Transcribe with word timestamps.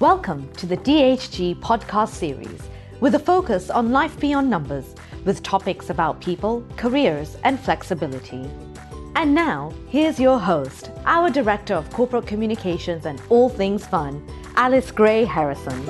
Welcome 0.00 0.50
to 0.54 0.64
the 0.64 0.78
DHG 0.78 1.60
podcast 1.60 2.14
series 2.14 2.62
with 3.00 3.16
a 3.16 3.18
focus 3.18 3.68
on 3.68 3.92
life 3.92 4.18
beyond 4.18 4.48
numbers 4.48 4.94
with 5.26 5.42
topics 5.42 5.90
about 5.90 6.22
people, 6.22 6.64
careers, 6.78 7.36
and 7.44 7.60
flexibility. 7.60 8.48
And 9.14 9.34
now, 9.34 9.74
here's 9.90 10.18
your 10.18 10.38
host, 10.38 10.90
our 11.04 11.28
Director 11.28 11.74
of 11.74 11.90
Corporate 11.90 12.26
Communications 12.26 13.04
and 13.04 13.20
All 13.28 13.50
Things 13.50 13.86
Fun, 13.86 14.26
Alice 14.56 14.90
Gray 14.90 15.26
Harrison. 15.26 15.82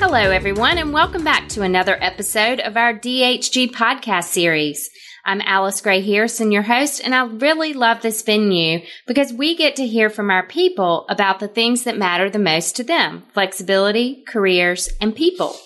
Hello, 0.00 0.32
everyone, 0.32 0.76
and 0.76 0.92
welcome 0.92 1.22
back 1.22 1.48
to 1.50 1.62
another 1.62 1.96
episode 2.00 2.58
of 2.58 2.76
our 2.76 2.92
DHG 2.92 3.70
podcast 3.70 4.24
series. 4.24 4.90
I'm 5.30 5.42
Alice 5.42 5.80
Gray 5.80 6.00
Harrison, 6.00 6.50
your 6.50 6.62
host, 6.62 7.00
and 7.04 7.14
I 7.14 7.22
really 7.24 7.72
love 7.72 8.02
this 8.02 8.20
venue 8.20 8.80
because 9.06 9.32
we 9.32 9.54
get 9.54 9.76
to 9.76 9.86
hear 9.86 10.10
from 10.10 10.28
our 10.28 10.44
people 10.44 11.06
about 11.08 11.38
the 11.38 11.46
things 11.46 11.84
that 11.84 11.96
matter 11.96 12.28
the 12.28 12.40
most 12.40 12.74
to 12.74 12.82
them 12.82 13.22
flexibility, 13.32 14.24
careers, 14.26 14.88
and 15.00 15.14
people. 15.14 15.56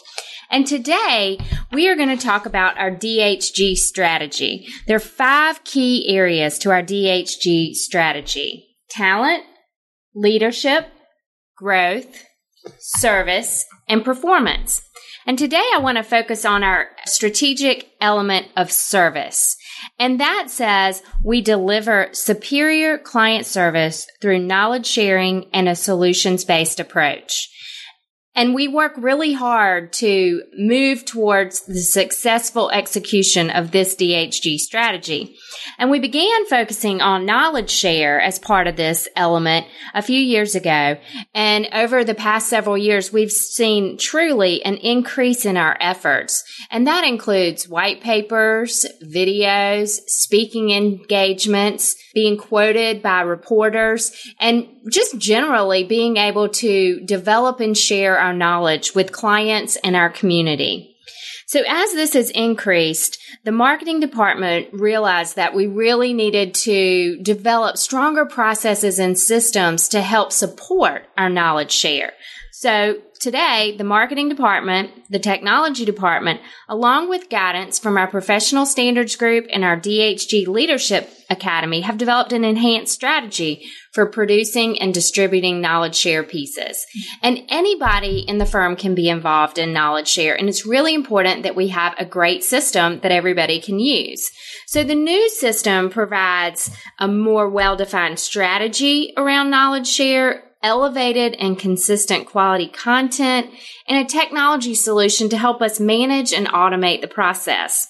And 0.50 0.66
today 0.66 1.38
we 1.72 1.88
are 1.88 1.96
going 1.96 2.14
to 2.14 2.22
talk 2.22 2.44
about 2.44 2.76
our 2.76 2.90
DHG 2.90 3.76
strategy. 3.76 4.66
There 4.86 4.96
are 4.96 5.00
five 5.00 5.64
key 5.64 6.14
areas 6.14 6.58
to 6.58 6.70
our 6.70 6.82
DHG 6.82 7.72
strategy 7.72 8.66
talent, 8.90 9.44
leadership, 10.14 10.88
growth, 11.56 12.22
service, 12.78 13.64
and 13.88 14.04
performance. 14.04 14.82
And 15.26 15.38
today 15.38 15.64
I 15.74 15.78
want 15.78 15.96
to 15.96 16.04
focus 16.04 16.44
on 16.44 16.62
our 16.62 16.88
strategic 17.06 17.90
element 18.00 18.48
of 18.56 18.70
service. 18.70 19.56
And 19.98 20.20
that 20.20 20.46
says 20.48 21.02
we 21.24 21.40
deliver 21.40 22.08
superior 22.12 22.98
client 22.98 23.46
service 23.46 24.06
through 24.20 24.40
knowledge 24.40 24.86
sharing 24.86 25.48
and 25.52 25.68
a 25.68 25.74
solutions 25.74 26.44
based 26.44 26.78
approach. 26.78 27.50
And 28.36 28.54
we 28.54 28.66
work 28.66 28.94
really 28.96 29.32
hard 29.32 29.92
to 29.94 30.42
move 30.56 31.04
towards 31.04 31.62
the 31.66 31.80
successful 31.80 32.70
execution 32.70 33.50
of 33.50 33.70
this 33.70 33.94
DHG 33.94 34.58
strategy. 34.58 35.36
And 35.78 35.90
we 35.90 36.00
began 36.00 36.46
focusing 36.46 37.00
on 37.00 37.26
knowledge 37.26 37.70
share 37.70 38.20
as 38.20 38.38
part 38.40 38.66
of 38.66 38.76
this 38.76 39.08
element 39.14 39.66
a 39.94 40.02
few 40.02 40.18
years 40.18 40.56
ago. 40.56 40.98
And 41.32 41.68
over 41.72 42.02
the 42.02 42.14
past 42.14 42.48
several 42.48 42.76
years, 42.76 43.12
we've 43.12 43.30
seen 43.30 43.98
truly 43.98 44.64
an 44.64 44.78
increase 44.78 45.44
in 45.44 45.56
our 45.56 45.76
efforts. 45.80 46.42
And 46.70 46.86
that 46.86 47.06
includes 47.06 47.68
white 47.68 48.00
papers, 48.00 48.84
videos, 49.02 50.00
speaking 50.08 50.70
engagements, 50.70 51.96
being 52.14 52.36
quoted 52.36 53.02
by 53.02 53.20
reporters, 53.20 54.12
and 54.40 54.68
just 54.88 55.18
generally 55.18 55.84
being 55.84 56.16
able 56.16 56.48
to 56.48 57.00
develop 57.00 57.60
and 57.60 57.76
share 57.76 58.18
our 58.24 58.32
knowledge 58.32 58.94
with 58.94 59.12
clients 59.12 59.76
and 59.84 59.94
our 59.94 60.10
community. 60.10 60.96
So 61.46 61.62
as 61.68 61.92
this 61.92 62.14
has 62.14 62.30
increased, 62.30 63.18
the 63.44 63.52
marketing 63.52 64.00
department 64.00 64.68
realized 64.72 65.36
that 65.36 65.54
we 65.54 65.66
really 65.66 66.14
needed 66.14 66.54
to 66.54 67.18
develop 67.22 67.76
stronger 67.76 68.24
processes 68.24 68.98
and 68.98 69.18
systems 69.18 69.88
to 69.88 70.00
help 70.00 70.32
support 70.32 71.06
our 71.18 71.28
knowledge 71.28 71.70
share. 71.70 72.14
So 72.64 72.96
today, 73.20 73.74
the 73.76 73.84
marketing 73.84 74.30
department, 74.30 74.90
the 75.10 75.18
technology 75.18 75.84
department, 75.84 76.40
along 76.66 77.10
with 77.10 77.28
guidance 77.28 77.78
from 77.78 77.98
our 77.98 78.06
professional 78.06 78.64
standards 78.64 79.16
group 79.16 79.44
and 79.52 79.62
our 79.62 79.78
DHG 79.78 80.46
leadership 80.46 81.10
academy 81.28 81.82
have 81.82 81.98
developed 81.98 82.32
an 82.32 82.42
enhanced 82.42 82.94
strategy 82.94 83.66
for 83.92 84.06
producing 84.06 84.80
and 84.80 84.94
distributing 84.94 85.60
knowledge 85.60 85.94
share 85.94 86.22
pieces. 86.22 86.86
And 87.22 87.42
anybody 87.50 88.20
in 88.20 88.38
the 88.38 88.46
firm 88.46 88.76
can 88.76 88.94
be 88.94 89.10
involved 89.10 89.58
in 89.58 89.74
knowledge 89.74 90.08
share. 90.08 90.34
And 90.34 90.48
it's 90.48 90.64
really 90.64 90.94
important 90.94 91.42
that 91.42 91.56
we 91.56 91.68
have 91.68 91.94
a 91.98 92.06
great 92.06 92.44
system 92.44 93.00
that 93.00 93.12
everybody 93.12 93.60
can 93.60 93.78
use. 93.78 94.30
So 94.68 94.84
the 94.84 94.94
new 94.94 95.28
system 95.28 95.90
provides 95.90 96.74
a 96.98 97.08
more 97.08 97.50
well-defined 97.50 98.18
strategy 98.18 99.12
around 99.18 99.50
knowledge 99.50 99.86
share 99.86 100.44
elevated 100.64 101.34
and 101.34 101.56
consistent 101.56 102.26
quality 102.26 102.66
content, 102.66 103.50
and 103.86 104.04
a 104.04 104.08
technology 104.08 104.74
solution 104.74 105.28
to 105.28 105.38
help 105.38 105.62
us 105.62 105.78
manage 105.78 106.32
and 106.32 106.48
automate 106.48 107.02
the 107.02 107.06
process. 107.06 107.86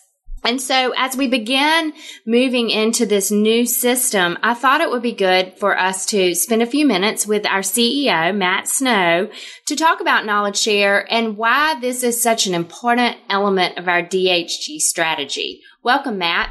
And 0.47 0.61
so 0.61 0.93
as 0.95 1.17
we 1.17 1.27
begin 1.27 1.95
moving 2.27 2.69
into 2.69 3.07
this 3.07 3.31
new 3.31 3.65
system, 3.65 4.37
I 4.43 4.53
thought 4.53 4.83
it 4.83 4.91
would 4.91 5.01
be 5.01 5.15
good 5.15 5.55
for 5.55 5.79
us 5.79 6.05
to 6.07 6.35
spend 6.35 6.61
a 6.61 6.67
few 6.67 6.87
minutes 6.87 7.27
with 7.27 7.47
our 7.47 7.61
CEO, 7.61 8.37
Matt 8.37 8.69
Snow, 8.69 9.31
to 9.67 9.77
talk 9.77 10.03
about 10.03 10.27
knowledge 10.27 10.59
share 10.59 11.11
and 11.11 11.39
why 11.39 11.81
this 11.81 12.03
is 12.03 12.23
such 12.23 12.47
an 12.47 12.53
important 12.53 13.17
element 13.31 13.79
of 13.79 13.89
our 13.89 14.03
DHG 14.03 14.81
strategy. 14.81 15.63
Welcome, 15.83 16.19
Matt. 16.19 16.51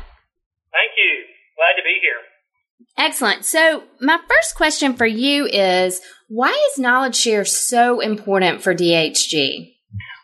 Thank 0.72 0.98
you. 0.98 1.26
Glad 1.56 1.78
to 1.78 1.84
be 1.84 2.00
here. 2.02 2.18
Excellent. 2.98 3.46
So 3.46 3.84
my 4.00 4.20
first 4.30 4.56
question 4.56 4.94
for 4.94 5.06
you 5.06 5.46
is, 5.50 6.02
why 6.30 6.54
is 6.72 6.80
knowledge 6.80 7.16
share 7.16 7.46
so 7.46 8.00
important 8.00 8.62
for 8.62 8.74
DHG? 8.74 9.74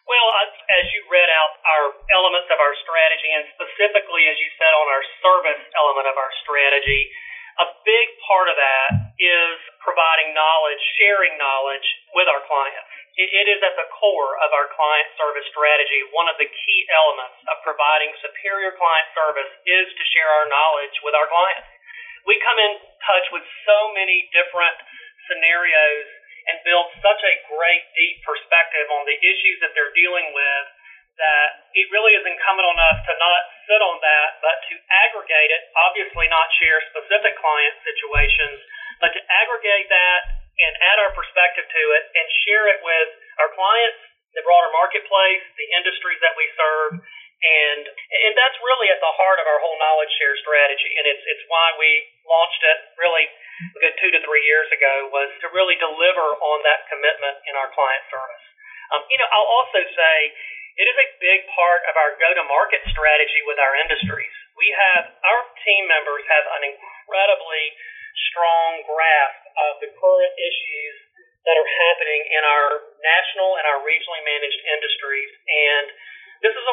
Well, 0.09 0.29
as 0.69 0.85
you 0.93 1.01
read 1.09 1.29
out 1.29 1.51
our 1.65 1.85
elements 2.13 2.49
of 2.53 2.61
our 2.61 2.73
strategy, 2.81 3.29
and 3.33 3.45
specifically, 3.57 4.29
as 4.29 4.37
you 4.37 4.49
said, 4.57 4.73
on 4.73 4.87
our 4.89 5.05
service 5.21 5.63
element 5.77 6.07
of 6.09 6.17
our 6.17 6.33
strategy, 6.45 7.09
a 7.59 7.67
big 7.83 8.07
part 8.23 8.47
of 8.47 8.55
that 8.55 8.89
is 9.19 9.57
providing 9.83 10.31
knowledge, 10.31 10.79
sharing 10.95 11.35
knowledge 11.35 11.83
with 12.15 12.29
our 12.31 12.39
clients. 12.47 12.89
It, 13.19 13.51
is 13.51 13.59
at 13.59 13.75
the 13.75 13.83
core 13.99 14.39
of 14.39 14.49
our 14.55 14.71
client 14.71 15.11
service 15.19 15.43
strategy. 15.51 16.07
One 16.15 16.31
of 16.31 16.39
the 16.39 16.47
key 16.47 16.79
elements 16.87 17.35
of 17.51 17.59
providing 17.67 18.15
superior 18.23 18.71
client 18.79 19.11
service 19.11 19.51
is 19.67 19.91
to 19.91 20.03
share 20.15 20.31
our 20.39 20.47
knowledge 20.47 20.95
with 21.03 21.19
our 21.19 21.27
clients. 21.27 21.67
We 22.27 22.35
come 22.43 22.59
in 22.59 22.73
touch 23.05 23.27
with 23.31 23.45
so 23.63 23.93
many 23.95 24.27
different 24.33 24.75
scenarios 25.29 26.07
and 26.49 26.57
build 26.65 26.89
such 27.03 27.21
a 27.21 27.33
great, 27.45 27.83
deep 27.93 28.17
perspective 28.25 28.89
on 28.89 29.05
the 29.05 29.17
issues 29.21 29.61
that 29.61 29.71
they're 29.77 29.93
dealing 29.93 30.33
with 30.33 30.65
that 31.19 31.67
it 31.75 31.91
really 31.91 32.15
is 32.15 32.23
incumbent 32.23 32.63
on 32.63 32.79
us 32.79 32.97
to 33.03 33.13
not 33.19 33.41
sit 33.67 33.81
on 33.83 33.99
that, 33.99 34.29
but 34.39 34.55
to 34.71 34.73
aggregate 35.03 35.51
it, 35.51 35.61
obviously 35.83 36.31
not 36.31 36.47
share 36.63 36.79
specific 36.95 37.35
client 37.35 37.75
situations, 37.83 38.63
but 39.03 39.11
to 39.11 39.21
aggregate 39.27 39.91
that 39.91 40.19
and 40.63 40.71
add 40.79 40.97
our 41.03 41.11
perspective 41.11 41.67
to 41.67 41.83
it 41.99 42.03
and 42.15 42.25
share 42.47 42.71
it 42.71 42.79
with 42.83 43.09
our 43.43 43.51
clients, 43.51 43.99
the 44.31 44.43
broader 44.47 44.71
marketplace, 44.71 45.43
the 45.59 45.69
industries 45.75 46.19
that 46.23 46.35
we 46.39 46.47
serve, 46.55 47.03
and 47.39 47.87
and 47.87 48.33
that's 48.35 48.59
really 48.59 48.91
at 48.91 48.99
the 48.99 49.13
heart 49.15 49.39
of 49.39 49.47
our 49.47 49.59
whole 49.63 49.79
knowledge 49.79 50.11
share 50.19 50.35
strategy, 50.43 50.91
and 50.99 51.07
it's 51.07 51.23
it's 51.23 51.45
why 51.47 51.71
we 51.79 52.03
launched 52.27 52.63
it 52.63 52.79
really 52.99 53.27
a 53.75 53.79
good 53.83 53.95
two 53.99 54.11
to 54.15 54.19
three 54.23 54.43
years 54.47 54.67
ago 54.71 55.11
was 55.11 55.31
to 55.43 55.47
really 55.51 55.75
deliver 55.79 56.35
on 56.39 56.63
that 56.63 56.87
commitment 56.87 57.35
in 57.47 57.55
our 57.59 57.67
client 57.75 58.03
service. 58.07 58.45
Um, 58.95 59.03
you 59.11 59.19
know, 59.19 59.27
I'll 59.35 59.51
also 59.59 59.83
say 59.83 60.15
it 60.79 60.87
is 60.87 60.95
a 60.95 61.07
big 61.19 61.43
part 61.51 61.83
of 61.91 61.99
our 61.99 62.15
go-to-market 62.15 62.87
strategy 62.87 63.43
with 63.43 63.59
our 63.59 63.75
industries. 63.75 64.31
We 64.55 64.71
have 64.71 65.11
our 65.27 65.41
team 65.67 65.91
members 65.91 66.23
have 66.31 66.47
an 66.55 66.71
incredibly 66.71 67.75
strong 68.31 68.79
grasp 68.87 69.43
of 69.59 69.83
the 69.83 69.91
current 69.91 70.33
issues 70.39 70.95
that 71.43 71.59
are 71.59 71.67
happening 71.67 72.21
in 72.31 72.43
our 72.47 72.95
national 73.03 73.59
and 73.59 73.67
our 73.67 73.83
regionally 73.83 74.23
managed 74.23 74.61
industries 74.71 75.18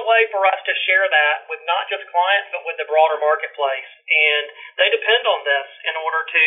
way 0.06 0.31
for 0.31 0.47
us 0.47 0.61
to 0.65 0.72
share 0.87 1.06
that 1.11 1.50
with 1.50 1.61
not 1.67 1.91
just 1.91 2.06
clients, 2.09 2.49
but 2.55 2.62
with 2.62 2.78
the 2.78 2.86
broader 2.86 3.19
marketplace. 3.19 3.91
And 4.07 4.45
they 4.78 4.89
depend 4.89 5.27
on 5.27 5.42
this 5.42 5.69
in 5.91 5.95
order 5.98 6.22
to 6.22 6.45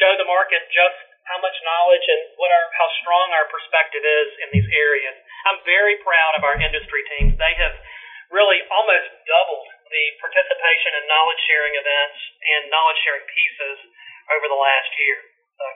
show 0.00 0.12
the 0.20 0.28
market 0.28 0.64
just 0.68 0.96
how 1.24 1.40
much 1.40 1.56
knowledge 1.64 2.04
and 2.04 2.36
what 2.36 2.52
our 2.52 2.66
how 2.76 2.88
strong 3.00 3.32
our 3.32 3.48
perspective 3.48 4.04
is 4.04 4.28
in 4.44 4.48
these 4.52 4.68
areas. 4.76 5.16
I'm 5.48 5.60
very 5.64 5.96
proud 6.04 6.36
of 6.36 6.44
our 6.44 6.56
industry 6.60 7.00
teams. 7.16 7.32
They 7.40 7.56
have 7.56 7.76
really 8.28 8.60
almost 8.68 9.08
doubled 9.24 9.68
the 9.88 10.04
participation 10.20 10.90
in 11.00 11.02
knowledge 11.08 11.40
sharing 11.48 11.74
events 11.80 12.18
and 12.44 12.60
knowledge 12.68 13.00
sharing 13.04 13.24
pieces 13.24 13.76
over 14.32 14.46
the 14.52 14.60
last 14.60 14.90
year. 15.00 15.18
So 15.56 15.66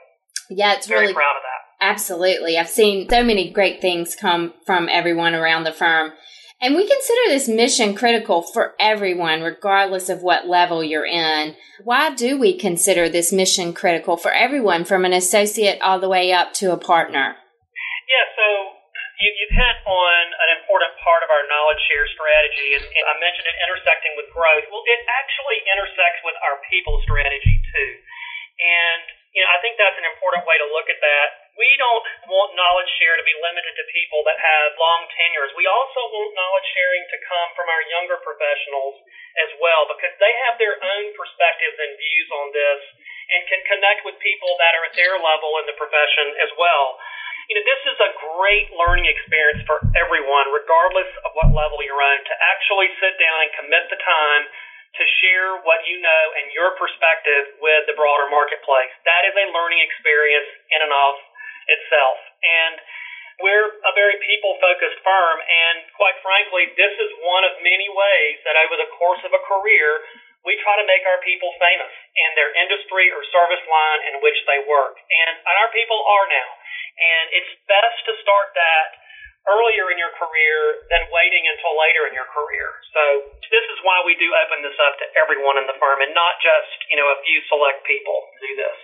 yeah, 0.53 0.77
it's 0.77 0.89
very 0.89 1.09
really 1.09 1.17
proud 1.17 1.37
of 1.37 1.45
that. 1.45 1.61
Absolutely. 1.81 2.57
I've 2.57 2.69
seen 2.69 3.09
so 3.09 3.23
many 3.23 3.49
great 3.49 3.81
things 3.81 4.15
come 4.15 4.53
from 4.65 4.89
everyone 4.89 5.33
around 5.33 5.63
the 5.63 5.71
firm. 5.71 6.11
And 6.59 6.75
we 6.75 6.83
consider 6.83 7.31
this 7.31 7.47
mission 7.47 7.95
critical 7.95 8.43
for 8.43 8.75
everyone, 8.79 9.39
regardless 9.39 10.11
of 10.11 10.19
what 10.19 10.51
level 10.51 10.83
you're 10.83 11.07
in. 11.07 11.55
Why 11.87 12.11
do 12.11 12.35
we 12.35 12.59
consider 12.59 13.07
this 13.07 13.31
mission 13.31 13.71
critical 13.71 14.19
for 14.19 14.35
everyone 14.35 14.83
from 14.83 15.07
an 15.07 15.15
associate 15.15 15.79
all 15.79 16.03
the 16.03 16.11
way 16.11 16.35
up 16.35 16.51
to 16.59 16.75
a 16.75 16.77
partner? 16.77 17.39
Yeah, 18.11 18.25
so 18.35 18.45
you, 19.23 19.31
you've 19.39 19.55
hit 19.55 19.77
on 19.87 20.19
an 20.35 20.49
important 20.59 20.91
part 20.99 21.23
of 21.23 21.31
our 21.31 21.47
knowledge 21.47 21.79
share 21.87 22.03
strategy, 22.11 22.75
and, 22.75 22.83
and 22.83 23.05
I 23.07 23.15
mentioned 23.23 23.47
it 23.47 23.55
intersecting 23.63 24.19
with 24.19 24.27
growth. 24.35 24.67
Well, 24.67 24.83
it 24.83 24.99
actually 25.07 25.63
intersects 25.63 26.19
with 26.27 26.35
our 26.43 26.59
people 26.67 26.99
strategy 27.07 27.55
too. 27.71 27.91
And, 28.59 29.18
you 29.33 29.41
know, 29.45 29.49
I 29.53 29.61
think 29.61 29.77
that's 29.77 29.97
an 29.99 30.07
important 30.09 30.43
way 30.45 30.57
to 30.57 30.67
look 30.69 30.89
at 30.89 30.99
that 30.99 31.49
we 31.59 31.75
don't 31.75 32.07
want 32.31 32.55
knowledge 32.55 32.87
share 32.95 33.19
to 33.19 33.27
be 33.27 33.35
limited 33.35 33.75
to 33.75 33.85
people 33.91 34.23
that 34.23 34.39
have 34.39 34.79
long 34.79 35.03
tenures. 35.11 35.51
We 35.59 35.67
also 35.67 36.07
want 36.07 36.31
knowledge 36.31 36.67
sharing 36.71 37.03
to 37.11 37.17
come 37.27 37.51
from 37.51 37.67
our 37.67 37.83
younger 37.91 38.15
professionals 38.23 38.95
as 39.43 39.51
well 39.59 39.83
because 39.91 40.15
they 40.23 40.31
have 40.47 40.55
their 40.55 40.79
own 40.79 41.11
perspectives 41.19 41.75
and 41.75 41.99
views 41.99 42.29
on 42.31 42.47
this 42.55 42.81
and 43.35 43.43
can 43.51 43.61
connect 43.67 44.07
with 44.07 44.15
people 44.23 44.55
that 44.63 44.71
are 44.79 44.87
at 44.87 44.95
their 44.95 45.19
level 45.19 45.59
in 45.59 45.67
the 45.67 45.75
profession 45.75 46.31
as 46.39 46.49
well. 46.55 46.95
You 47.51 47.59
know, 47.59 47.65
this 47.67 47.83
is 47.91 47.97
a 47.99 48.15
great 48.15 48.71
learning 48.71 49.11
experience 49.11 49.59
for 49.67 49.83
everyone, 49.99 50.47
regardless 50.55 51.11
of 51.27 51.35
what 51.35 51.51
level 51.51 51.83
you're 51.83 51.99
on, 51.99 52.23
to 52.23 52.35
actually 52.55 52.87
sit 53.03 53.19
down 53.19 53.37
and 53.43 53.51
commit 53.59 53.83
the 53.91 53.99
time 53.99 54.47
to 54.97 55.03
share 55.21 55.61
what 55.61 55.85
you 55.85 56.01
know 56.01 56.23
and 56.41 56.49
your 56.49 56.73
perspective 56.75 57.61
with 57.61 57.85
the 57.85 57.93
broader 57.93 58.25
marketplace. 58.33 58.89
That 59.05 59.29
is 59.29 59.35
a 59.37 59.45
learning 59.53 59.85
experience 59.85 60.49
in 60.73 60.79
and 60.81 60.93
of 60.93 61.13
itself. 61.69 62.17
And 62.41 62.75
we're 63.39 63.71
a 63.71 63.93
very 63.95 64.19
people 64.25 64.59
focused 64.59 64.99
firm, 64.99 65.37
and 65.39 65.87
quite 65.95 66.19
frankly, 66.19 66.75
this 66.75 66.91
is 66.91 67.09
one 67.23 67.47
of 67.47 67.55
many 67.63 67.87
ways 67.87 68.35
that 68.43 68.59
over 68.67 68.75
the 68.75 68.91
course 68.99 69.23
of 69.23 69.31
a 69.31 69.39
career, 69.47 70.03
we 70.43 70.59
try 70.59 70.75
to 70.75 70.87
make 70.87 71.03
our 71.07 71.19
people 71.23 71.51
famous 71.59 71.91
in 72.15 72.29
their 72.35 72.51
industry 72.55 73.11
or 73.11 73.23
service 73.31 73.63
line 73.63 74.01
in 74.11 74.15
which 74.23 74.39
they 74.47 74.59
work. 74.67 74.95
And, 75.23 75.35
and 75.35 75.55
our 75.55 75.71
people 75.71 75.99
are 75.99 76.27
now. 76.27 76.49
And 76.99 77.25
it's 77.31 77.53
best 77.67 77.99
to 78.11 78.13
start 78.23 78.51
that 78.55 78.87
earlier 79.47 79.87
in 79.93 79.97
your 79.97 80.11
career 80.19 80.57
than 80.91 81.07
waiting 81.13 81.43
until 81.47 81.73
later 81.79 82.03
in 82.09 82.13
your 82.13 82.27
career. 82.33 82.67
So 82.91 83.03
this 83.47 83.65
is 83.71 83.79
why 83.85 84.03
we 84.03 84.17
do 84.19 84.27
open 84.33 84.65
this 84.65 84.75
up 84.83 84.99
to 84.99 85.05
everyone 85.15 85.55
in 85.61 85.65
the 85.69 85.77
firm 85.79 86.03
and 86.03 86.11
not 86.11 86.37
just, 86.43 86.69
you 86.91 86.97
know, 86.99 87.07
a 87.07 87.17
few 87.23 87.39
select 87.47 87.85
people 87.87 88.17
do 88.43 88.51
this. 88.59 88.77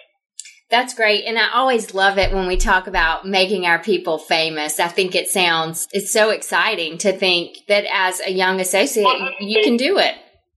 That's 0.73 0.97
great. 0.97 1.29
And 1.29 1.37
I 1.37 1.53
always 1.53 1.93
love 1.93 2.17
it 2.17 2.33
when 2.33 2.49
we 2.49 2.57
talk 2.57 2.87
about 2.87 3.21
making 3.21 3.69
our 3.69 3.77
people 3.77 4.17
famous. 4.17 4.81
I 4.81 4.89
think 4.89 5.13
it 5.13 5.29
sounds, 5.29 5.85
it's 5.93 6.09
so 6.09 6.33
exciting 6.33 6.97
to 7.05 7.13
think 7.13 7.61
that 7.69 7.85
as 7.85 8.19
a 8.25 8.33
young 8.33 8.59
associate, 8.59 9.05
well, 9.05 9.29
you 9.39 9.61
can 9.61 9.77
do 9.77 10.01
it. 10.01 10.15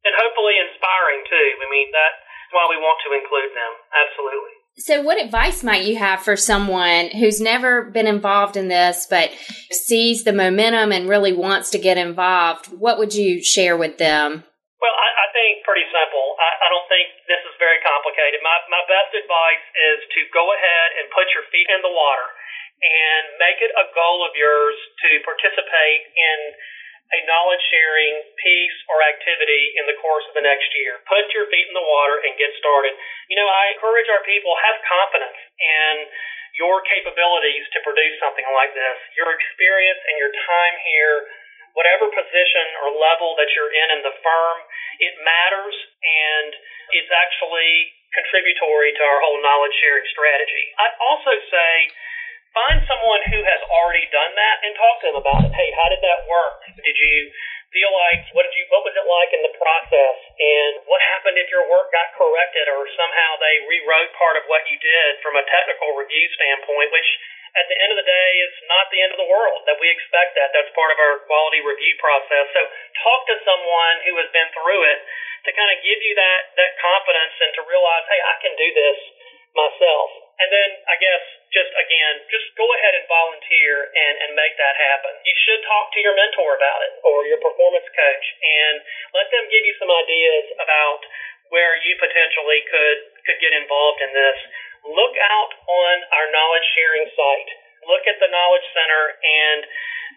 And 0.09 0.15
hopefully 0.17 0.57
inspiring 0.65 1.21
too. 1.29 1.49
I 1.61 1.69
mean, 1.69 1.93
that's 1.93 2.25
why 2.57 2.65
we 2.73 2.81
want 2.81 2.97
to 3.05 3.13
include 3.13 3.53
them. 3.53 3.73
Absolutely. 3.93 4.57
So, 4.77 5.03
what 5.03 5.19
advice 5.19 5.65
might 5.65 5.85
you 5.85 5.99
have 5.99 6.21
for 6.21 6.37
someone 6.37 7.11
who's 7.11 7.41
never 7.41 7.91
been 7.91 8.07
involved 8.07 8.57
in 8.57 8.69
this 8.69 9.07
but 9.11 9.31
sees 9.73 10.23
the 10.23 10.33
momentum 10.33 10.93
and 10.93 11.09
really 11.09 11.33
wants 11.33 11.71
to 11.71 11.79
get 11.79 11.99
involved? 11.99 12.67
What 12.67 12.99
would 12.99 13.15
you 13.15 13.43
share 13.43 13.77
with 13.77 13.99
them? 13.99 14.45
Well, 14.79 14.95
I, 14.95 15.09
I 15.11 15.27
think 15.35 15.67
pretty 15.67 15.83
simple. 15.91 16.39
I, 16.39 16.51
I 16.63 16.69
don't 16.71 16.87
think 16.87 17.11
this 17.27 17.43
is 17.43 17.59
very 17.59 17.83
complicated. 17.83 18.39
My, 18.47 18.55
my 18.71 18.83
best 18.87 19.11
advice 19.19 19.65
is 19.75 19.99
to 20.15 20.21
go 20.31 20.47
ahead 20.55 20.89
and 21.03 21.11
put 21.11 21.27
your 21.35 21.43
feet 21.51 21.67
in 21.67 21.83
the 21.83 21.91
water 21.91 22.31
and 22.79 23.35
make 23.43 23.59
it 23.59 23.75
a 23.75 23.91
goal 23.91 24.23
of 24.23 24.39
yours 24.39 24.79
to 25.03 25.11
participate 25.27 26.03
in 26.15 26.39
a 27.15 27.19
knowledge 27.25 27.63
sharing 27.73 28.21
piece 28.37 28.79
or 28.93 29.01
activity 29.01 29.73
in 29.81 29.89
the 29.89 29.97
course 30.01 30.25
of 30.29 30.37
the 30.37 30.45
next 30.45 30.69
year. 30.77 31.01
Put 31.09 31.29
your 31.33 31.49
feet 31.49 31.67
in 31.69 31.75
the 31.77 31.85
water 31.85 32.21
and 32.25 32.37
get 32.37 32.53
started. 32.61 32.93
You 33.33 33.37
know, 33.41 33.49
I 33.49 33.73
encourage 33.73 34.09
our 34.13 34.25
people 34.29 34.53
have 34.61 34.77
confidence 34.85 35.41
in 35.61 35.95
your 36.61 36.85
capabilities 36.85 37.65
to 37.73 37.79
produce 37.81 38.17
something 38.21 38.47
like 38.53 38.77
this. 38.77 38.99
Your 39.17 39.33
experience 39.33 40.01
and 40.05 40.17
your 40.21 40.33
time 40.33 40.77
here 40.85 41.29
whatever 41.79 42.11
position 42.11 42.67
or 42.83 42.99
level 42.99 43.39
that 43.39 43.47
you're 43.55 43.71
in 43.71 43.89
in 43.99 44.01
the 44.03 44.15
firm, 44.19 44.59
it 44.99 45.15
matters 45.23 45.77
and 46.03 46.51
it's 46.97 47.13
actually 47.13 47.93
contributory 48.17 48.91
to 48.97 49.03
our 49.05 49.21
whole 49.21 49.39
knowledge 49.45 49.75
sharing 49.79 50.07
strategy. 50.11 50.65
I'd 50.81 50.97
also 50.99 51.33
say 51.53 51.73
find 52.57 52.81
someone 52.89 53.23
who 53.29 53.45
has 53.45 53.61
already 53.69 54.09
done 54.09 54.33
that 54.33 54.57
and 54.65 54.73
talk 54.75 54.95
to 55.05 55.07
them 55.13 55.19
about 55.21 55.45
it. 55.45 55.53
Hey, 55.53 55.69
how 55.77 55.88
did? 56.65 56.81
Did 56.81 56.97
you 56.97 57.15
feel 57.69 57.93
like 57.93 58.25
what 58.33 58.49
did 58.49 58.55
you 58.57 58.65
what 58.73 58.81
was 58.81 58.97
it 58.97 59.05
like 59.05 59.31
in 59.37 59.45
the 59.45 59.53
process 59.61 60.17
and 60.41 60.73
what 60.89 61.01
happened 61.17 61.37
if 61.37 61.53
your 61.53 61.69
work 61.69 61.93
got 61.93 62.17
corrected 62.17 62.65
or 62.73 62.89
somehow 62.97 63.31
they 63.45 63.61
rewrote 63.69 64.09
part 64.17 64.41
of 64.41 64.45
what 64.49 64.65
you 64.73 64.81
did 64.81 65.21
from 65.21 65.37
a 65.37 65.45
technical 65.45 65.93
review 66.01 66.25
standpoint, 66.33 66.89
which 66.89 67.11
at 67.57 67.67
the 67.67 67.77
end 67.81 67.91
of 67.93 67.99
the 67.99 68.07
day, 68.07 68.31
it's 68.45 68.61
not 68.69 68.87
the 68.93 69.01
end 69.01 69.13
of 69.13 69.19
the 69.19 69.29
world. 69.29 69.65
That 69.65 69.81
we 69.81 69.89
expect 69.89 70.37
that. 70.37 70.53
That's 70.53 70.69
part 70.77 70.93
of 70.93 70.99
our 71.01 71.25
quality 71.25 71.65
review 71.65 71.97
process. 71.97 72.45
So 72.53 72.61
talk 73.03 73.21
to 73.33 73.37
someone 73.43 73.97
who 74.05 74.15
has 74.21 74.29
been 74.31 74.49
through 74.53 74.83
it 74.85 75.01
to 75.49 75.51
kind 75.57 75.71
of 75.73 75.79
give 75.81 76.01
you 76.03 76.13
that 76.19 76.41
that 76.61 76.73
confidence 76.77 77.35
and 77.41 77.53
to 77.57 77.63
realize, 77.65 78.05
hey, 78.09 78.21
I 78.21 78.35
can 78.43 78.55
do 78.59 78.69
this 78.75 78.99
myself. 79.57 80.09
And 80.39 80.49
then 80.55 80.71
I 80.87 80.97
guess 81.03 81.25
just 81.51 81.73
again, 81.75 82.15
just 82.31 82.47
go 82.55 82.67
ahead 82.79 82.95
and 82.95 83.07
volunteer 83.11 83.91
and, 83.91 84.15
and 84.29 84.31
make 84.39 84.55
that 84.61 84.77
happen. 84.79 85.13
You 85.27 85.35
should 85.45 85.63
talk 85.67 85.91
to 85.97 86.01
your 86.01 86.15
mentor 86.15 86.55
about 86.55 86.81
it 86.87 86.93
or 87.03 87.27
your 87.27 87.43
performance 87.43 87.89
coach 87.91 88.27
and 88.39 88.77
let 89.17 89.27
them 89.35 89.51
give 89.51 89.65
you 89.67 89.75
some 89.83 89.91
ideas 89.91 90.47
about 90.63 91.03
where 91.51 91.81
you 91.81 91.97
potentially 91.99 92.61
could 92.71 92.99
could 93.27 93.41
get 93.43 93.57
involved 93.57 94.05
in 94.05 94.13
this 94.15 94.39
look 94.87 95.15
out 95.19 95.53
on 95.67 95.95
our 96.15 96.27
knowledge 96.31 96.67
sharing 96.77 97.09
site. 97.13 97.51
Look 97.89 98.05
at 98.05 98.21
the 98.21 98.29
Knowledge 98.29 98.69
Center, 98.75 99.03
and 99.17 99.61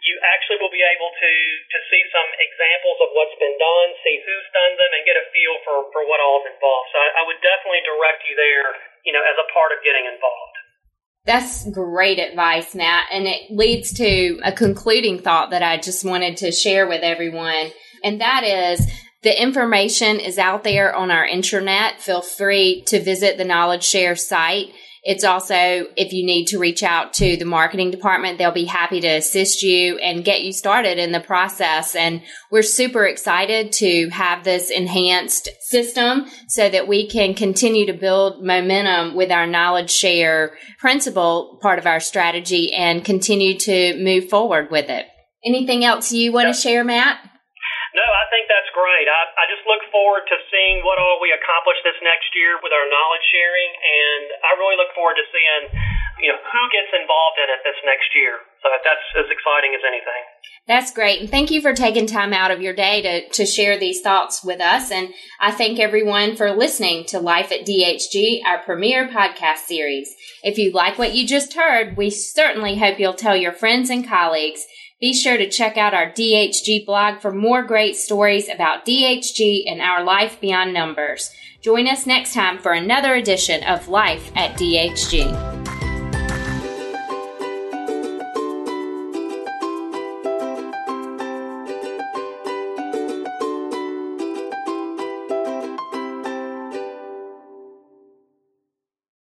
you 0.02 0.16
actually 0.24 0.58
will 0.64 0.72
be 0.72 0.82
able 0.82 1.12
to, 1.12 1.32
to 1.76 1.78
see 1.92 2.02
some 2.10 2.30
examples 2.40 2.98
of 3.04 3.10
what's 3.14 3.36
been 3.38 3.56
done, 3.60 3.88
see 4.02 4.18
who's 4.24 4.48
done 4.56 4.74
them, 4.80 4.92
and 4.96 5.04
get 5.04 5.20
a 5.20 5.26
feel 5.36 5.56
for, 5.68 5.92
for 5.92 6.08
what 6.08 6.24
all 6.24 6.42
is 6.42 6.52
involved. 6.56 6.90
So 6.96 6.98
I, 6.98 7.22
I 7.22 7.24
would 7.28 7.40
definitely 7.44 7.84
direct 7.84 8.24
you 8.26 8.36
there, 8.40 8.68
you 9.04 9.14
know, 9.14 9.22
as 9.22 9.38
a 9.38 9.48
part 9.52 9.76
of 9.76 9.84
getting 9.84 10.08
involved. 10.08 10.56
That's 11.26 11.70
great 11.70 12.18
advice, 12.18 12.74
Matt. 12.74 13.06
And 13.12 13.28
it 13.28 13.52
leads 13.52 13.94
to 14.02 14.42
a 14.44 14.52
concluding 14.52 15.22
thought 15.22 15.52
that 15.52 15.62
I 15.62 15.78
just 15.78 16.04
wanted 16.04 16.38
to 16.38 16.52
share 16.52 16.88
with 16.88 17.04
everyone. 17.04 17.70
And 18.04 18.22
that 18.22 18.44
is 18.44 18.90
the 19.22 19.40
information 19.40 20.20
is 20.20 20.40
out 20.40 20.64
there 20.64 20.96
on 20.96 21.12
our 21.12 21.28
intranet. 21.28 22.00
Feel 22.00 22.22
free 22.22 22.84
to 22.88 23.00
visit 23.00 23.38
the 23.38 23.46
Knowledge 23.46 23.84
Share 23.84 24.16
site. 24.16 24.74
It's 25.04 25.24
also, 25.24 25.56
if 25.56 26.14
you 26.14 26.24
need 26.24 26.46
to 26.48 26.60
reach 26.60 26.84
out 26.84 27.14
to 27.16 27.36
the 27.36 27.46
marketing 27.46 27.90
department, 27.90 28.38
they'll 28.38 28.52
be 28.52 28.66
happy 28.66 29.02
to 29.02 29.08
assist 29.08 29.64
you 29.64 29.98
and 29.98 30.24
get 30.24 30.44
you 30.44 30.54
started 30.54 31.00
in 31.00 31.12
the 31.12 31.20
process. 31.20 31.96
And 31.96 32.22
we're 32.52 32.62
super 32.62 33.06
excited 33.06 33.72
to 33.74 34.10
have 34.10 34.44
this 34.44 34.70
enhanced 34.70 35.50
system 35.62 36.28
so 36.48 36.70
that 36.70 36.88
we 36.88 37.10
can 37.10 37.34
continue 37.34 37.88
to 37.88 37.94
build 37.94 38.44
momentum 38.44 39.16
with 39.16 39.32
our 39.32 39.48
knowledge 39.48 39.90
share 39.90 40.56
principle 40.78 41.58
part 41.64 41.80
of 41.80 41.88
our 41.88 42.00
strategy 42.00 42.72
and 42.72 43.04
continue 43.04 43.58
to 43.58 43.98
move 44.04 44.30
forward 44.30 44.70
with 44.70 44.88
it. 44.90 45.08
Anything 45.44 45.84
else 45.84 46.12
you 46.12 46.32
want 46.32 46.54
to 46.54 46.62
share, 46.62 46.84
Matt? 46.84 47.18
Think 48.32 48.48
that's 48.48 48.72
great. 48.72 49.12
I, 49.12 49.22
I 49.28 49.46
just 49.52 49.68
look 49.68 49.84
forward 49.92 50.24
to 50.32 50.40
seeing 50.48 50.80
what 50.88 50.96
all 50.96 51.20
we 51.20 51.36
accomplish 51.36 51.76
this 51.84 52.00
next 52.00 52.32
year 52.32 52.56
with 52.64 52.72
our 52.72 52.88
knowledge 52.88 53.26
sharing, 53.28 53.72
and 53.76 54.26
I 54.48 54.56
really 54.56 54.80
look 54.80 54.96
forward 54.96 55.20
to 55.20 55.26
seeing, 55.36 55.64
you 56.24 56.32
know, 56.32 56.40
who 56.40 56.64
gets 56.72 56.96
involved 56.96 57.44
in 57.44 57.52
it 57.52 57.60
this 57.68 57.76
next 57.84 58.08
year. 58.16 58.40
So 58.64 58.72
that's 58.72 58.88
as 59.20 59.28
exciting 59.28 59.76
as 59.76 59.84
anything. 59.84 60.24
That's 60.64 60.96
great. 60.96 61.20
And 61.20 61.30
thank 61.30 61.52
you 61.52 61.60
for 61.60 61.74
taking 61.74 62.08
time 62.08 62.32
out 62.32 62.52
of 62.52 62.62
your 62.62 62.74
day 62.74 63.02
to, 63.02 63.28
to 63.28 63.46
share 63.46 63.78
these 63.78 64.00
thoughts 64.00 64.44
with 64.44 64.62
us. 64.62 64.92
And 64.92 65.12
I 65.40 65.52
thank 65.52 65.80
everyone 65.80 66.38
for 66.38 66.56
listening 66.56 67.04
to 67.08 67.20
Life 67.20 67.52
at 67.52 67.68
DHG, 67.68 68.46
our 68.48 68.64
premier 68.64 69.10
podcast 69.10 69.68
series. 69.68 70.08
If 70.44 70.58
you 70.58 70.72
like 70.72 70.98
what 70.98 71.14
you 71.14 71.28
just 71.28 71.56
heard, 71.56 71.98
we 71.98 72.10
certainly 72.10 72.78
hope 72.78 73.00
you'll 73.00 73.14
tell 73.14 73.36
your 73.36 73.52
friends 73.52 73.90
and 73.90 74.08
colleagues 74.08 74.64
be 75.02 75.14
sure 75.14 75.36
to 75.36 75.50
check 75.50 75.78
out 75.78 75.96
our 75.96 76.12
DHG 76.12 76.86
blog 76.86 77.20
for 77.22 77.32
more 77.32 77.64
great 77.64 77.96
stories 77.96 78.48
about 78.48 78.86
DHG 78.86 79.64
and 79.66 79.82
our 79.82 80.04
life 80.04 80.40
beyond 80.40 80.76
numbers. 80.76 81.32
Join 81.60 81.88
us 81.88 82.06
next 82.06 82.36
time 82.36 82.60
for 82.60 82.72
another 82.72 83.16
edition 83.16 83.64
of 83.64 83.88
Life 83.88 84.32
at 84.36 84.58
DHG. 84.60 85.71